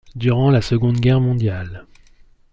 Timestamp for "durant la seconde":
0.15-0.99